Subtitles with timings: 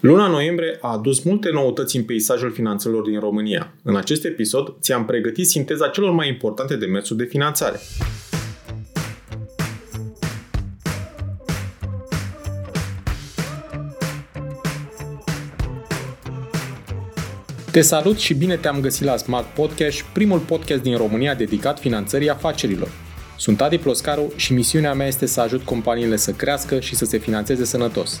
[0.00, 3.74] Luna noiembrie a adus multe noutăți în peisajul finanțelor din România.
[3.82, 7.78] În acest episod ți-am pregătit sinteza celor mai importante demersuri de finanțare.
[17.72, 22.30] Te salut și bine te-am găsit la Smart Podcast, primul podcast din România dedicat finanțării
[22.30, 22.88] afacerilor.
[23.36, 27.18] Sunt Adi Ploscaru și misiunea mea este să ajut companiile să crească și să se
[27.18, 28.20] finanțeze sănătos.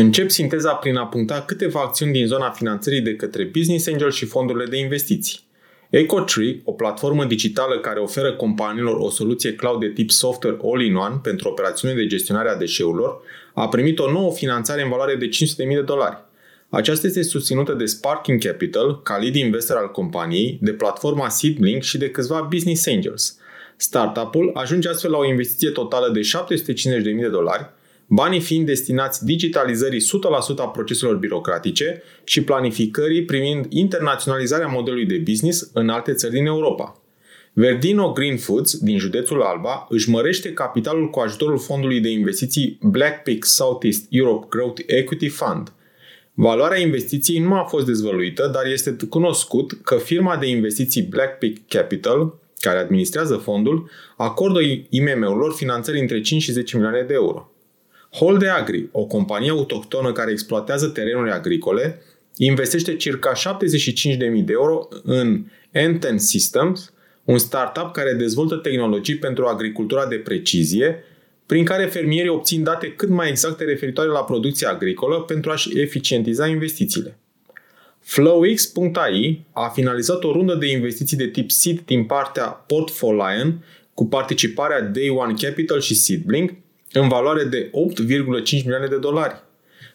[0.00, 4.24] Încep sinteza prin a puncta câteva acțiuni din zona finanțării de către Business Angel și
[4.24, 5.40] fondurile de investiții.
[5.90, 11.48] EcoTree, o platformă digitală care oferă companiilor o soluție cloud de tip software all-in-one pentru
[11.48, 13.20] operațiune de gestionare a deșeurilor,
[13.54, 16.24] a primit o nouă finanțare în valoare de 500.000 de dolari.
[16.68, 21.98] Aceasta este susținută de Sparking Capital, ca lead investor al companiei, de platforma Seedlink și
[21.98, 23.38] de câțiva business angels.
[23.76, 27.70] Startup-ul ajunge astfel la o investiție totală de 750.000 de dolari,
[28.12, 30.02] banii fiind destinați digitalizării 100%
[30.56, 37.02] a proceselor birocratice și planificării primind internaționalizarea modelului de business în alte țări din Europa.
[37.52, 43.44] Verdino Green Foods din județul Alba își mărește capitalul cu ajutorul fondului de investiții Blackpick
[43.44, 45.72] Southeast Europe Growth Equity Fund.
[46.34, 52.38] Valoarea investiției nu a fost dezvăluită, dar este cunoscut că firma de investiții Blackpick Capital,
[52.60, 57.50] care administrează fondul, acordă IMM-urilor finanțări între 5 și 10 milioane de euro.
[58.12, 62.02] Holde Agri, o companie autohtonă care exploatează terenuri agricole,
[62.36, 66.92] investește circa 75.000 de euro în Enten Systems,
[67.24, 71.04] un startup care dezvoltă tehnologii pentru agricultura de precizie,
[71.46, 76.46] prin care fermierii obțin date cât mai exacte referitoare la producția agricolă pentru a-și eficientiza
[76.46, 77.18] investițiile.
[78.00, 84.80] FlowX.ai a finalizat o rundă de investiții de tip seed din partea Portfolion cu participarea
[84.80, 86.50] Day One Capital și Seedblink,
[86.92, 89.42] în valoare de 8,5 milioane de dolari.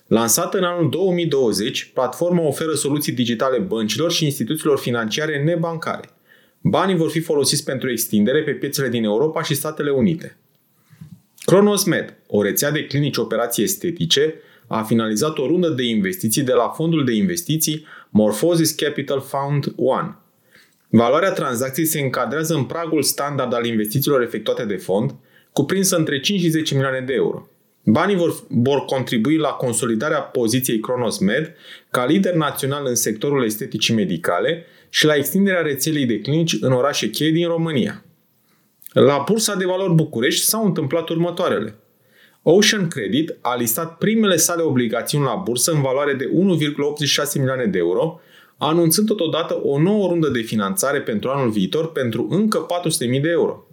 [0.08, 6.10] Lansată în anul 2020, platforma oferă soluții digitale băncilor și instituțiilor financiare nebancare.
[6.62, 10.38] Banii vor fi folosiți pentru extindere pe piețele din Europa și Statele Unite.
[11.46, 14.34] Cronosmed, o rețea de clinici operații estetice,
[14.68, 20.16] a finalizat o rundă de investiții de la fondul de investiții Morphosis Capital Fund 1.
[20.90, 25.16] Valoarea tranzacției se încadrează în pragul standard al investițiilor efectuate de fond,
[25.56, 27.50] cuprinsă între 5 și 10 milioane de euro.
[27.84, 31.56] Banii vor, vor contribui la consolidarea poziției Cronos Med
[31.92, 37.10] ca lider național în sectorul esteticii medicale și la extinderea rețelei de clinici în orașe
[37.10, 38.04] cheie din România.
[38.92, 41.76] La Bursa de Valori București s-au întâmplat următoarele.
[42.42, 47.78] Ocean Credit a listat primele sale obligațiuni la bursă în valoare de 1,86 milioane de
[47.78, 48.20] euro,
[48.58, 52.66] anunțând totodată o nouă rundă de finanțare pentru anul viitor pentru încă
[53.14, 53.68] 400.000 de euro.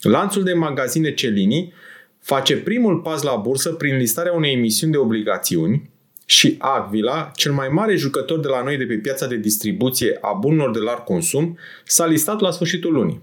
[0.00, 1.72] Lanțul de magazine Celini
[2.18, 5.90] face primul pas la bursă prin listarea unei emisiuni de obligațiuni
[6.26, 10.32] și Agvila, cel mai mare jucător de la noi de pe piața de distribuție a
[10.32, 13.22] bunurilor de larg consum, s-a listat la sfârșitul lunii.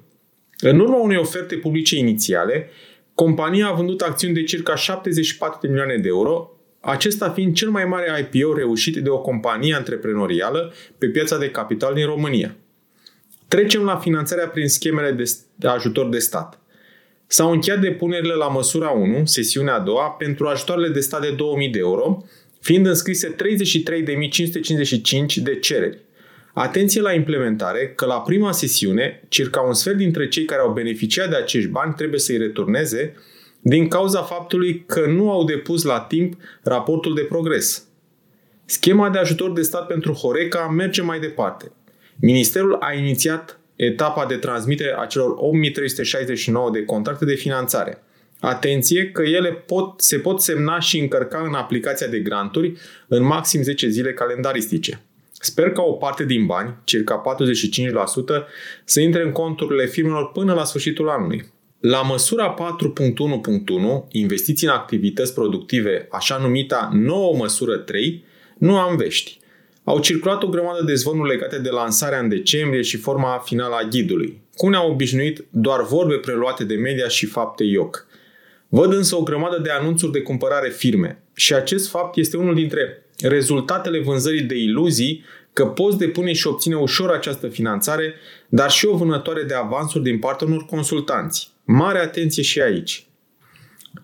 [0.59, 2.69] În urma unei oferte publice inițiale,
[3.15, 7.85] compania a vândut acțiuni de circa 74 de milioane de euro, acesta fiind cel mai
[7.85, 12.55] mare IPO reușit de o companie antreprenorială pe piața de capital din România.
[13.47, 15.11] Trecem la finanțarea prin schemele
[15.55, 16.59] de ajutor de stat.
[17.27, 21.69] S-au încheiat depunerile la măsura 1, sesiunea a doua, pentru ajutoarele de stat de 2000
[21.69, 22.23] de euro,
[22.59, 25.97] fiind înscrise 33.555 de cereri.
[26.53, 31.29] Atenție la implementare că la prima sesiune, circa un sfert dintre cei care au beneficiat
[31.29, 33.15] de acești bani trebuie să-i returneze
[33.61, 36.33] din cauza faptului că nu au depus la timp
[36.63, 37.85] raportul de progres.
[38.65, 41.71] Schema de ajutor de stat pentru Horeca merge mai departe.
[42.19, 48.01] Ministerul a inițiat etapa de transmitere a celor 8369 de contracte de finanțare.
[48.39, 52.73] Atenție că ele pot, se pot semna și încărca în aplicația de granturi
[53.07, 55.01] în maxim 10 zile calendaristice.
[55.31, 57.21] Sper ca o parte din bani, circa
[58.41, 58.45] 45%,
[58.85, 61.45] să intre în conturile firmelor până la sfârșitul anului.
[61.79, 68.23] La măsura 4.1.1, investiții în activități productive, așa numita nouă măsură 3,
[68.57, 69.39] nu am vești.
[69.89, 73.87] Au circulat o grămadă de zvonuri legate de lansarea în decembrie și forma finală a
[73.87, 74.41] ghidului.
[74.55, 78.07] Cum ne-au obișnuit doar vorbe preluate de media și fapte ioc.
[78.67, 83.05] Văd însă o grămadă de anunțuri de cumpărare firme și acest fapt este unul dintre
[83.19, 85.23] rezultatele vânzării de iluzii
[85.53, 88.13] că poți depune și obține ușor această finanțare,
[88.49, 91.51] dar și o vânătoare de avansuri din partea unor consultanți.
[91.63, 93.07] Mare atenție și aici!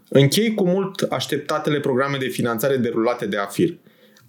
[0.10, 3.74] Închei cu mult așteptatele programe de finanțare derulate de AFIR.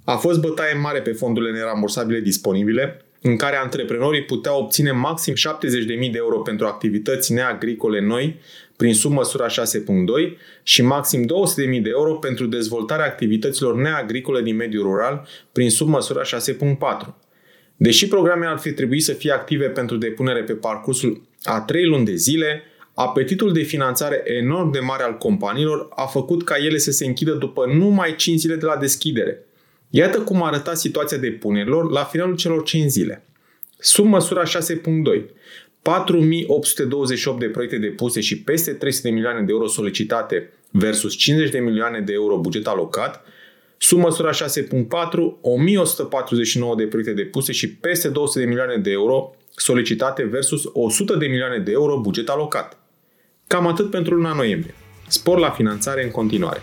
[0.04, 6.10] A fost bătaie mare pe fondurile nerambursabile disponibile, în care antreprenorii puteau obține maxim 70.000
[6.10, 8.40] de euro pentru activități neagricole noi
[8.76, 9.52] prin submăsura 6.2
[10.62, 17.14] și maxim 200.000 de euro pentru dezvoltarea activităților neagricole din mediul rural prin submăsura 6.4.
[17.76, 22.04] Deși programele ar fi trebuit să fie active pentru depunere pe parcursul a 3 luni
[22.04, 22.62] de zile,
[22.94, 27.32] apetitul de finanțare enorm de mare al companiilor a făcut ca ele să se închidă
[27.32, 29.44] după numai 5 zile de la deschidere.
[29.96, 33.24] Iată cum arăta situația depunerilor la finalul celor 5 zile.
[33.78, 34.50] Sub măsura 6.2,
[35.82, 41.58] 4828 de proiecte depuse și peste 300 de milioane de euro solicitate versus 50 de
[41.58, 43.24] milioane de euro buget alocat,
[43.78, 44.36] sub măsura 6.4,
[45.40, 51.26] 1149 de proiecte depuse și peste 200 de milioane de euro solicitate versus 100 de
[51.26, 52.78] milioane de euro buget alocat.
[53.46, 54.74] Cam atât pentru luna noiembrie.
[55.08, 56.62] Spor la finanțare în continuare.